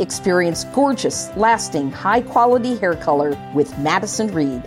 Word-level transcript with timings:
Experience 0.00 0.64
gorgeous, 0.74 1.30
lasting, 1.36 1.92
high 1.92 2.22
quality 2.22 2.76
hair 2.76 2.96
color 2.96 3.36
with 3.54 3.78
Madison 3.78 4.32
Reed. 4.32 4.62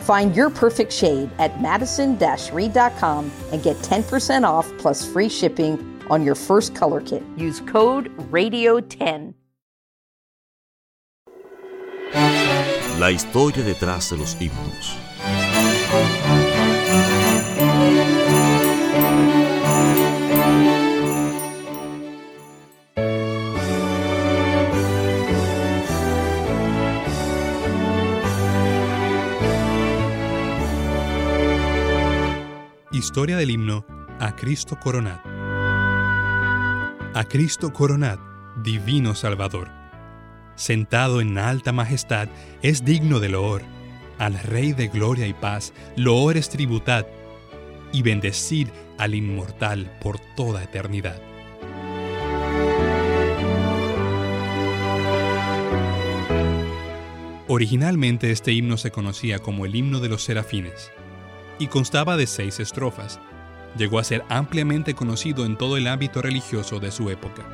Find 0.00 0.34
your 0.34 0.50
perfect 0.50 0.92
shade 0.92 1.30
at 1.38 1.60
madison 1.60 2.18
reed.com 2.52 3.30
and 3.52 3.62
get 3.62 3.76
10% 3.76 4.44
off 4.44 4.66
plus 4.78 5.04
free 5.04 5.28
shipping 5.28 6.00
on 6.08 6.24
your 6.24 6.34
first 6.34 6.74
color 6.74 7.00
kit. 7.02 7.22
Use 7.36 7.60
code 7.60 8.10
RADIO10. 8.30 9.34
La 12.98 13.10
historia 13.10 13.62
detrás 13.62 14.10
de 14.10 14.16
los 14.16 14.34
himnos. 14.40 14.96
Historia 32.98 33.36
del 33.36 33.50
himno 33.52 33.86
A 34.18 34.34
Cristo 34.34 34.76
Coronad. 34.80 35.20
A 37.14 37.24
Cristo 37.30 37.72
Coronad, 37.72 38.18
Divino 38.64 39.14
Salvador. 39.14 39.68
Sentado 40.56 41.20
en 41.20 41.38
alta 41.38 41.70
majestad, 41.70 42.28
es 42.60 42.84
digno 42.84 43.20
de 43.20 43.28
loor. 43.28 43.62
Al 44.18 44.36
Rey 44.36 44.72
de 44.72 44.88
gloria 44.88 45.28
y 45.28 45.32
paz, 45.32 45.72
loores 45.94 46.50
tributad, 46.50 47.06
y 47.92 48.02
bendecid 48.02 48.66
al 48.98 49.14
inmortal 49.14 49.96
por 50.02 50.18
toda 50.34 50.64
eternidad. 50.64 51.22
Originalmente 57.46 58.32
este 58.32 58.50
himno 58.50 58.76
se 58.76 58.90
conocía 58.90 59.38
como 59.38 59.66
el 59.66 59.76
himno 59.76 60.00
de 60.00 60.08
los 60.08 60.24
serafines 60.24 60.90
y 61.58 61.66
constaba 61.66 62.16
de 62.16 62.26
seis 62.26 62.60
estrofas. 62.60 63.20
Llegó 63.76 63.98
a 63.98 64.04
ser 64.04 64.24
ampliamente 64.28 64.94
conocido 64.94 65.44
en 65.44 65.56
todo 65.56 65.76
el 65.76 65.86
ámbito 65.86 66.22
religioso 66.22 66.80
de 66.80 66.90
su 66.90 67.10
época. 67.10 67.44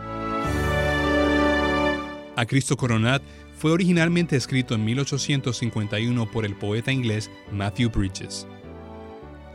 A 2.36 2.46
Cristo 2.46 2.76
Coronat 2.76 3.22
fue 3.58 3.72
originalmente 3.72 4.36
escrito 4.36 4.74
en 4.74 4.84
1851 4.84 6.30
por 6.30 6.44
el 6.44 6.56
poeta 6.56 6.92
inglés 6.92 7.30
Matthew 7.52 7.90
Bridges. 7.90 8.46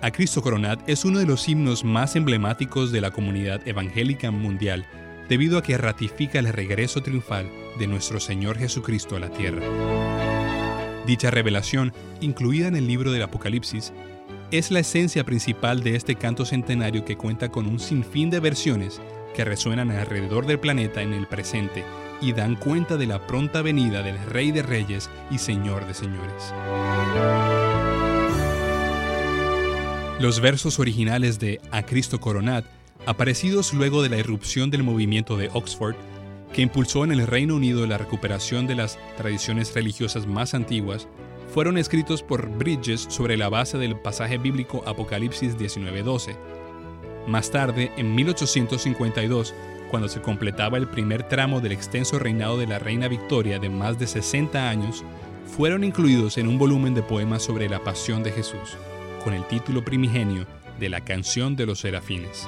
A 0.02 0.11
Cristo 0.11 0.41
Coronat 0.41 0.88
es 0.88 1.03
uno 1.03 1.19
de 1.19 1.25
los 1.25 1.50
himnos 1.50 1.84
más 1.84 2.16
emblemáticos 2.16 2.91
de 2.94 3.02
la 3.02 3.11
comunidad 3.11 3.67
evangélica 3.67 4.31
mundial 4.31 4.88
debido 5.28 5.58
a 5.58 5.63
que 5.63 5.78
ratifica 5.78 6.39
el 6.39 6.47
regreso 6.47 7.03
triunfal 7.03 7.50
de 7.78 7.88
nuestro 7.88 8.19
Señor 8.22 8.58
Jesucristo 8.58 9.17
a 9.17 9.19
la 9.19 9.30
tierra. 9.30 9.61
Dicha 11.06 11.31
revelación, 11.31 11.91
incluida 12.22 12.67
en 12.67 12.78
el 12.78 12.88
libro 12.88 13.11
del 13.11 13.23
Apocalipsis, 13.23 13.91
es 14.52 14.72
la 14.72 14.80
esencia 14.80 15.24
principal 15.24 15.84
de 15.84 15.96
este 15.96 16.16
canto 16.16 16.44
centenario 16.44 17.06
que 17.06 17.18
cuenta 17.18 17.50
con 17.50 17.68
un 17.68 17.79
sinfín 17.79 18.29
de 18.29 18.40
versiones 18.40 19.00
que 19.35 19.46
resuenan 19.46 19.91
alrededor 19.91 20.47
del 20.47 20.59
planeta 20.59 21.03
en 21.03 21.13
el 21.13 21.28
presente 21.28 21.84
y 22.19 22.34
dan 22.34 22.56
cuenta 22.56 22.97
de 22.97 23.06
la 23.06 23.28
pronta 23.28 23.62
venida 23.62 24.01
del 24.01 24.18
Rey 24.25 24.51
de 24.51 24.63
Reyes 24.63 25.09
y 25.29 25.38
Señor 25.38 25.85
de 25.85 25.94
Señores. 25.94 26.53
Los 30.19 30.41
versos 30.41 30.79
originales 30.79 31.40
de 31.40 31.62
A 31.72 31.84
Cristo 31.84 32.19
Coronad, 32.19 32.63
aparecidos 33.06 33.74
luego 33.74 34.01
de 34.01 34.09
la 34.09 34.18
irrupción 34.18 34.72
del 34.72 34.84
movimiento 34.84 35.38
de 35.38 35.50
Oxford, 35.53 35.95
que 36.51 36.63
impulsó 36.63 37.03
en 37.03 37.12
el 37.12 37.25
Reino 37.28 37.56
Unido 37.56 37.85
la 37.85 38.00
recuperación 38.00 38.66
de 38.66 38.75
las 38.75 38.97
tradiciones 39.16 39.74
religiosas 39.75 40.25
más 40.25 40.56
antiguas, 40.56 41.07
fueron 41.54 41.78
escritos 41.78 42.22
por 42.22 42.50
Bridges 42.50 43.08
sobre 43.10 43.36
la 43.36 43.50
base 43.50 43.78
del 43.78 43.96
pasaje 43.96 44.38
bíblico 44.38 44.84
Apocalipsis 44.86 45.58
19:12. 45.58 46.38
Más 47.28 47.52
tarde, 47.52 47.92
en 47.98 48.16
1852, 48.16 49.54
cuando 49.90 50.08
se 50.08 50.22
completaba 50.22 50.78
el 50.78 50.88
primer 50.88 51.28
tramo 51.28 51.60
del 51.60 51.72
extenso 51.72 52.20
reinado 52.20 52.58
de 52.58 52.68
la 52.68 52.80
reina 52.80 53.08
Victoria 53.08 53.60
de 53.60 53.70
más 53.70 53.98
de 53.98 54.08
60 54.08 54.70
años, 54.70 55.04
fueron 55.46 55.84
incluidos 55.84 56.38
en 56.38 56.48
un 56.48 56.58
volumen 56.58 56.94
de 56.94 57.02
poemas 57.02 57.44
sobre 57.44 57.68
la 57.68 57.84
pasión 57.84 58.24
de 58.24 58.31
Jesús, 58.31 58.78
con 59.24 59.34
el 59.34 59.46
título 59.48 59.84
primigenio 59.84 60.46
de 60.80 60.90
la 60.90 61.02
canción 61.02 61.56
de 61.56 61.66
los 61.66 61.80
serafines. 61.80 62.48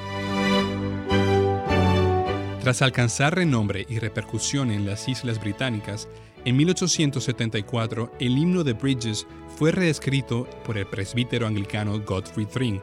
Tras 2.61 2.83
alcanzar 2.83 3.35
renombre 3.35 3.87
y 3.89 3.97
repercusión 3.97 4.69
en 4.69 4.85
las 4.85 5.09
Islas 5.09 5.41
Británicas, 5.41 6.07
en 6.45 6.57
1874 6.57 8.13
el 8.19 8.37
himno 8.37 8.63
de 8.63 8.73
Bridges 8.73 9.27
fue 9.57 9.71
reescrito 9.71 10.47
por 10.65 10.77
el 10.77 10.87
presbítero 10.87 11.45
anglicano 11.45 11.99
Godfrey 11.99 12.45
Thring, 12.45 12.79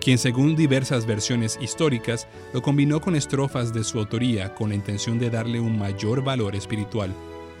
quien 0.00 0.18
según 0.18 0.54
diversas 0.54 1.06
versiones 1.06 1.58
históricas 1.60 2.28
lo 2.52 2.62
combinó 2.62 3.00
con 3.00 3.16
estrofas 3.16 3.72
de 3.72 3.84
su 3.84 3.98
autoría 3.98 4.54
con 4.54 4.68
la 4.68 4.74
intención 4.74 5.18
de 5.18 5.30
darle 5.30 5.60
un 5.60 5.78
mayor 5.78 6.22
valor 6.22 6.54
espiritual. 6.54 7.12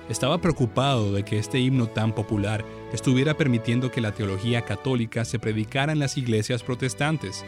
Estaba 0.08 0.38
preocupado 0.38 1.12
de 1.12 1.24
que 1.24 1.38
este 1.38 1.58
himno 1.58 1.86
tan 1.86 2.14
popular 2.14 2.64
estuviera 2.92 3.36
permitiendo 3.36 3.90
que 3.90 4.00
la 4.00 4.12
teología 4.12 4.62
católica 4.62 5.24
se 5.24 5.38
predicara 5.38 5.92
en 5.92 6.00
las 6.00 6.16
iglesias 6.16 6.62
protestantes. 6.62 7.44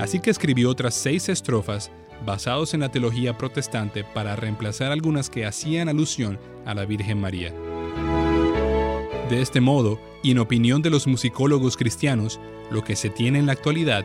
Así 0.00 0.20
que 0.20 0.30
escribió 0.30 0.70
otras 0.70 0.94
seis 0.94 1.28
estrofas 1.28 1.90
basados 2.24 2.74
en 2.74 2.80
la 2.80 2.90
teología 2.90 3.36
protestante 3.36 4.04
para 4.04 4.36
reemplazar 4.36 4.92
algunas 4.92 5.30
que 5.30 5.46
hacían 5.46 5.88
alusión 5.88 6.38
a 6.66 6.74
la 6.74 6.84
Virgen 6.84 7.20
María. 7.20 7.52
De 9.30 9.40
este 9.40 9.60
modo, 9.60 9.98
y 10.22 10.32
en 10.32 10.38
opinión 10.38 10.82
de 10.82 10.90
los 10.90 11.06
musicólogos 11.06 11.76
cristianos, 11.76 12.40
lo 12.70 12.84
que 12.84 12.96
se 12.96 13.10
tiene 13.10 13.38
en 13.38 13.46
la 13.46 13.52
actualidad, 13.52 14.04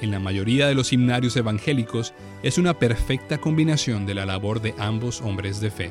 en 0.00 0.10
la 0.10 0.20
mayoría 0.20 0.66
de 0.66 0.74
los 0.74 0.92
himnarios 0.92 1.36
evangélicos, 1.36 2.14
es 2.42 2.56
una 2.56 2.78
perfecta 2.78 3.38
combinación 3.38 4.06
de 4.06 4.14
la 4.14 4.26
labor 4.26 4.60
de 4.60 4.74
ambos 4.78 5.20
hombres 5.20 5.60
de 5.60 5.70
fe. 5.70 5.90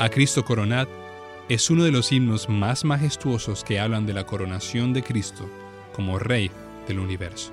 A 0.00 0.08
Cristo 0.08 0.44
Coronat 0.44 0.88
es 1.48 1.70
uno 1.70 1.84
de 1.84 1.92
los 1.92 2.10
himnos 2.12 2.48
más 2.48 2.84
majestuosos 2.84 3.62
que 3.62 3.78
hablan 3.78 4.06
de 4.06 4.12
la 4.12 4.26
coronación 4.26 4.92
de 4.92 5.02
Cristo 5.02 5.48
como 5.92 6.18
Rey 6.18 6.50
del 6.88 6.98
universo. 6.98 7.52